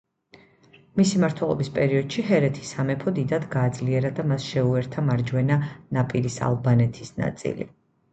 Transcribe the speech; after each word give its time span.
მისი 0.99 1.19
მმართველობის 1.19 1.67
პერიოდში 1.73 2.23
ჰერეთის 2.29 2.71
სამეფო 2.75 3.13
დიდად 3.19 3.45
გააძლიერა 3.55 4.11
და 4.21 4.25
მას 4.31 4.47
შეუერთა 4.53 5.03
მარჯვენა 5.11 5.59
ნაპირის 5.99 6.39
ალბანეთის 6.49 7.13
ნაწილი. 7.21 7.69